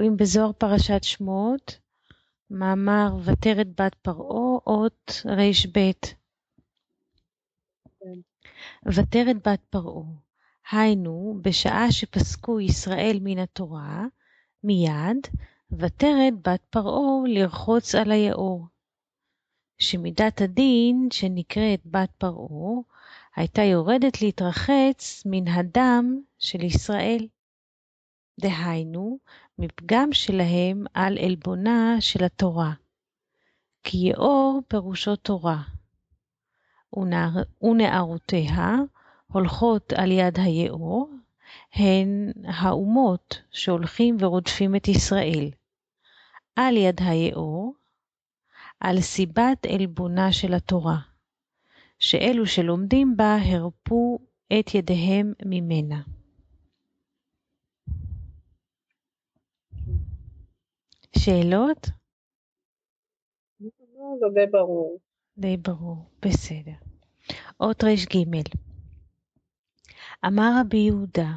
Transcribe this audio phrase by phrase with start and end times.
[0.00, 1.78] רואים בזוהר פרשת שמות,
[2.50, 6.14] מאמר ותרת בת פרעה, אות רב.
[8.86, 10.04] ותרת בת פרעה,
[10.70, 14.04] היינו, בשעה שפסקו ישראל מן התורה,
[14.64, 15.26] מיד,
[15.72, 18.66] ותרת בת פרעה לרחוץ על היאור.
[19.78, 22.80] שמידת הדין, שנקראת בת פרעה,
[23.36, 27.26] הייתה יורדת להתרחץ מן הדם של ישראל.
[28.40, 29.18] דהיינו,
[29.60, 32.72] מפגם שלהם על עלבונה של התורה.
[33.84, 35.62] כי יאור פירושו תורה.
[36.96, 37.30] ונער,
[37.62, 38.76] ונערותיה
[39.32, 41.10] הולכות על יד היאור,
[41.74, 45.50] הן האומות שהולכים ורודפים את ישראל.
[46.56, 47.74] על יד היאור,
[48.80, 50.98] על סיבת עלבונה של התורה,
[51.98, 54.18] שאלו שלומדים בה הרפו
[54.58, 56.00] את ידיהם ממנה.
[61.18, 61.86] שאלות?
[63.60, 64.98] זה די ברור.
[65.38, 66.72] די ברור, בסדר.
[67.60, 68.42] אות ר"ג
[70.26, 71.32] אמר רבי יהודה,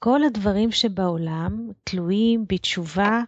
[0.00, 3.22] כל הדברים שבעולם תלויים בתשובה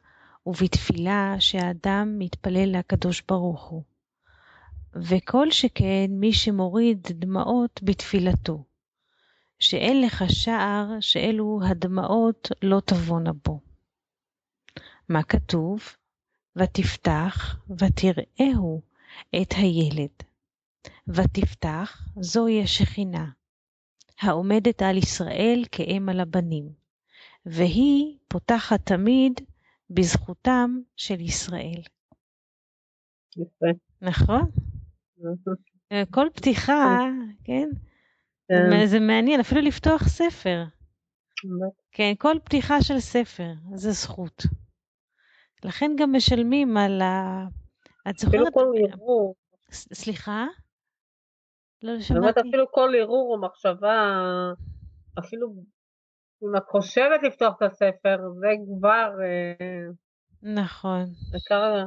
[0.47, 3.83] ובתפילה שהאדם מתפלל לקדוש ברוך הוא.
[4.95, 8.65] וכל שכן מי שמוריד דמעות בתפילתו,
[9.59, 13.72] שאין לך שער שאלו הדמעות לא תבואנה בו.
[15.09, 15.81] מה כתוב?
[16.57, 18.83] ותפתח ותראהו
[19.43, 20.33] את הילד.
[21.09, 23.27] ותפתח זוהי השכינה,
[24.21, 26.73] העומדת על ישראל כאם על הבנים,
[27.47, 29.41] והיא פותחת תמיד
[29.91, 31.83] בזכותם של ישראל.
[33.37, 33.67] יפה.
[34.01, 34.51] נכון?
[36.15, 36.99] כל פתיחה,
[37.45, 37.69] כן?
[38.49, 38.87] כן.
[38.87, 40.65] זה מעניין, אפילו לפתוח ספר.
[41.93, 44.43] כן, כל פתיחה של ספר, זה זכות.
[45.65, 47.45] לכן גם משלמים על ה...
[48.11, 48.55] את אפילו זוכרת?
[48.55, 49.35] כל ערעור,
[49.73, 50.47] סליחה?
[51.83, 52.49] לא זאת אומרת שמעתי.
[52.49, 54.23] אפילו כל ערעור או מחשבה,
[55.19, 55.55] אפילו
[56.45, 59.87] אם את חושבת לפתוח את הספר, זה כבר אה,
[60.43, 61.85] נכון, עיקר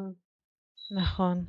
[0.91, 1.45] נכון.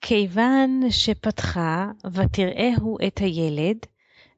[0.00, 3.76] כיוון שפתחה ותראהו את הילד,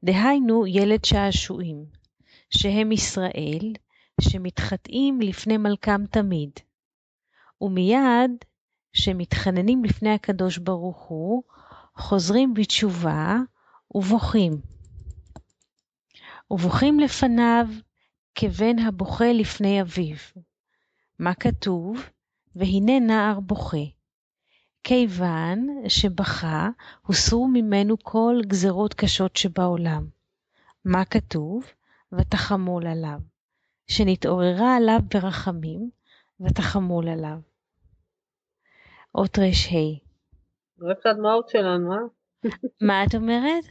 [0.05, 1.85] דהיינו ילד שעשועים,
[2.51, 3.73] שהם ישראל,
[4.21, 6.51] שמתחטאים לפני מלכם תמיד,
[7.61, 8.31] ומיד
[8.93, 11.43] שמתחננים לפני הקדוש ברוך הוא,
[11.97, 13.37] חוזרים בתשובה
[13.95, 14.53] ובוכים.
[16.51, 17.67] ובוכים לפניו
[18.35, 20.17] כבן הבוכה לפני אביו.
[21.19, 22.03] מה כתוב?
[22.57, 23.87] והנה נער בוכה.
[24.85, 26.69] כיוון שבכה,
[27.07, 30.07] הוסרו ממנו כל גזרות קשות שבעולם.
[30.85, 31.65] מה כתוב?
[32.13, 33.19] ותחמול עליו.
[33.87, 35.91] שנתעוררה עליו ברחמים,
[36.41, 37.39] ותחמול עליו.
[39.15, 40.09] אות ר"ה.
[40.83, 41.99] אוהבת את הדמעות שלנו, אה?
[42.87, 43.65] מה את אומרת?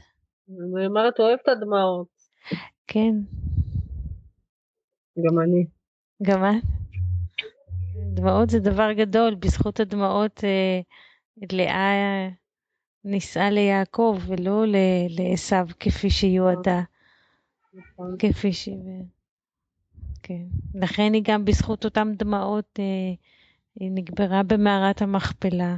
[0.50, 2.08] אני אומרת אוהבת את הדמעות,
[2.88, 3.14] כן,
[5.26, 5.66] גם אני.
[6.24, 6.64] גם את?
[8.14, 10.80] דמעות זה דבר גדול, בזכות הדמעות אה,
[11.52, 12.30] לאה
[13.04, 14.64] נישאה ליעקב ולא
[15.10, 16.82] לעשו כפי שיועדה,
[17.74, 18.16] נכון.
[18.20, 18.70] כפי ש...
[20.24, 20.44] כן.
[20.74, 23.14] לכן היא גם בזכות אותם דמעות אה,
[23.76, 25.78] היא נקברה במערת המכפלה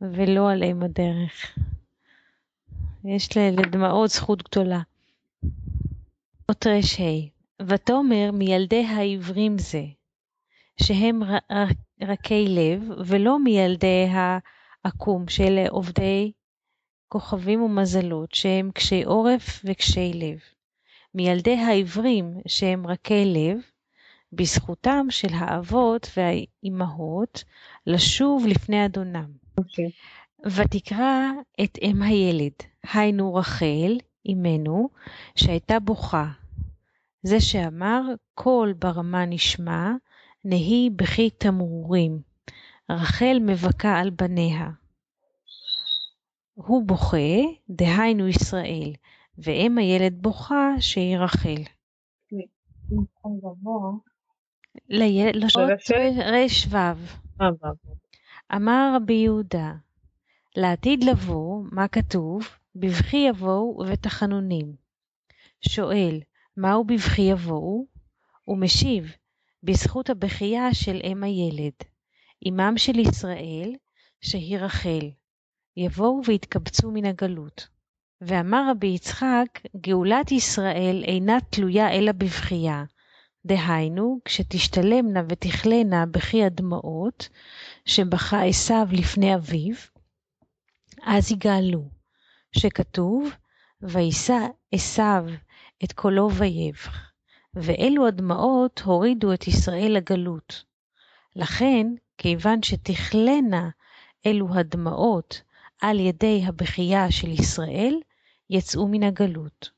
[0.00, 1.58] ולא על אם הדרך.
[3.04, 4.80] יש לדמעות זכות גדולה.
[6.48, 9.84] אות ר"ה ותאמר מילדי העברים זה,
[10.82, 11.20] שהם
[12.02, 16.32] רכי לב, ולא מילדי העקום, שאלה עובדי
[17.08, 20.53] כוכבים ומזלות, שהם קשי עורף וקשי לב.
[21.14, 23.58] מילדי העברים, שהם רכי לב,
[24.32, 27.44] בזכותם של האבות והאימהות
[27.86, 29.30] לשוב לפני אדונם.
[29.58, 29.90] אוקיי.
[30.46, 31.30] ותקרא
[31.64, 32.52] את אם הילד,
[32.92, 34.88] היינו רחל, אמנו,
[35.36, 36.26] שהייתה בוכה.
[37.22, 38.02] זה שאמר,
[38.34, 39.90] קול ברמה נשמע,
[40.44, 42.18] נהי בכי תמרורים.
[42.90, 44.70] רחל מבכה על בניה.
[46.54, 47.40] הוא בוכה,
[47.70, 48.92] דהיינו ישראל,
[49.38, 51.62] ואם הילד בוכה, שהיא רחל.
[54.88, 56.76] לילד, לשוט ר"ו.
[56.76, 57.94] אה, ואבוי.
[58.54, 59.72] אמר רבי יהודה,
[60.56, 62.42] לעתיד לבוא, מה כתוב?
[62.76, 64.74] בבכי יבואו ובתחנונים.
[65.68, 66.20] שואל,
[66.56, 67.86] מהו בבכי יבואו?
[68.48, 69.12] ומשיב,
[69.62, 71.72] בזכות הבכייה של אם הילד,
[72.48, 73.74] אמם של ישראל,
[74.20, 75.10] שהיא רחל.
[75.76, 77.73] יבואו ויתקבצו מן הגלות.
[78.20, 79.46] ואמר רבי יצחק,
[79.76, 82.84] גאולת ישראל אינה תלויה אלא בבכייה.
[83.46, 87.28] דהיינו, כשתשתלמנה ותכלנה בכי הדמעות,
[87.84, 89.74] שבכה עשיו לפני אביו,
[91.02, 91.84] אז יגאלו,
[92.58, 93.30] שכתוב,
[93.82, 95.24] וישא עשיו
[95.84, 97.10] את קולו ויבך,
[97.54, 100.64] ואלו הדמעות הורידו את ישראל לגלות.
[101.36, 101.86] לכן,
[102.18, 103.70] כיוון שתכלנה
[104.26, 105.42] אלו הדמעות
[105.90, 107.94] על ידי הבכייה של ישראל,
[108.50, 109.70] יצאו מן הגלות.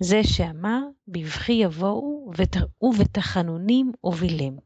[0.00, 2.32] זה שאמר, בבכי יבואו
[2.82, 4.56] ובתחנונים הובילם.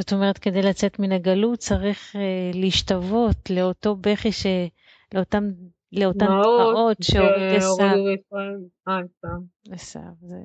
[0.00, 4.46] זאת אומרת, כדי לצאת מן הגלות צריך uh, להשתוות לאותו בכי, ש...
[5.14, 5.44] לאותם,
[5.92, 9.38] לאותן דמעות שהוריד עשיו.
[9.70, 10.36] עשיו, זה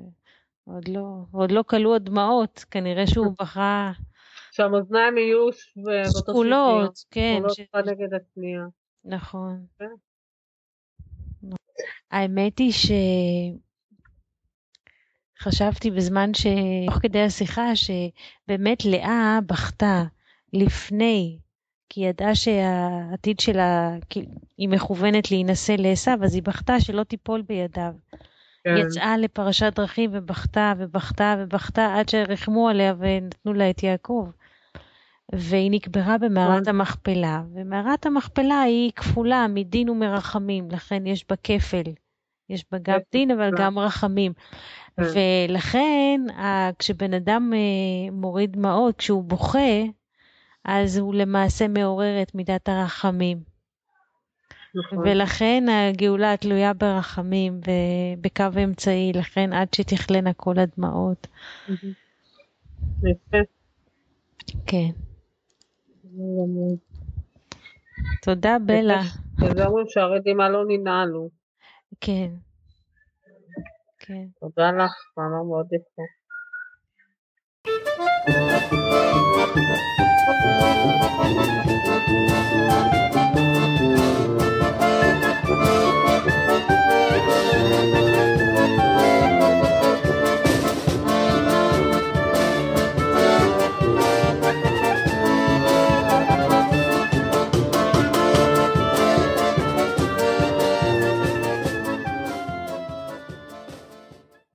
[0.64, 3.92] עוד לא, עוד לא כלו הדמעות, כנראה שהוא בכה.
[4.52, 5.52] שהמאזניים יהיו
[6.18, 7.42] שקולות, כן.
[7.48, 7.88] שקולות ש...
[7.88, 8.64] נגד השנייה.
[9.08, 9.66] נכון.
[9.78, 9.84] כן.
[12.10, 12.72] האמת היא
[15.40, 16.46] שחשבתי בזמן ש...
[16.86, 20.04] תוך כדי השיחה שבאמת לאה בכתה
[20.52, 21.38] לפני,
[21.88, 23.96] כי היא ידעה שהעתיד שלה,
[24.58, 27.92] היא מכוונת להינשא לעשו, אז היא בכתה שלא תיפול בידיו.
[28.64, 28.76] כן.
[28.76, 34.30] יצאה לפרשת דרכים ובכתה ובכתה ובכתה עד שריחמו עליה ונתנו לה את יעקב.
[35.34, 36.74] והיא נקברה במערת נכון.
[36.74, 41.92] המכפלה, ומערת המכפלה היא כפולה מדין ומרחמים, לכן יש בה כפל.
[42.50, 44.32] יש בה גם דין אבל גם רחמים.
[44.96, 45.02] כן.
[45.48, 46.20] ולכן
[46.78, 49.82] כשבן אדם אה, מוריד דמעות, כשהוא בוכה,
[50.64, 53.38] אז הוא למעשה מעורר את מידת הרחמים.
[54.74, 54.98] נכון.
[54.98, 61.26] ולכן הגאולה תלויה ברחמים ובקו אמצעי, לכן עד שתכלנה כל הדמעות.
[63.02, 63.38] יפה.
[64.66, 65.07] כן.
[68.22, 69.00] תודה בלה.
[69.40, 71.28] וזה אומרים שהרדימה לא ננעלו.
[72.00, 72.30] כן.
[73.98, 74.26] כן.
[74.40, 76.02] תודה לך, מאמר מאוד יפה.